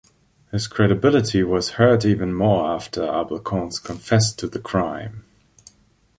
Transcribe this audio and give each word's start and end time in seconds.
His 0.51 0.65
credibility 0.65 1.43
was 1.43 1.73
hurt 1.73 2.05
even 2.05 2.33
more 2.33 2.71
after 2.73 3.03
Abel 3.03 3.39
Koontz 3.39 3.77
confessed 3.77 4.39
to 4.39 4.47
the 4.47 4.57
crime. 4.57 5.25